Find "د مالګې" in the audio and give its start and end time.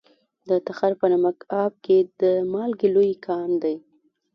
2.21-2.89